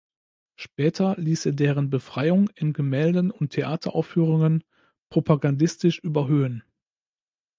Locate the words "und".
3.29-3.39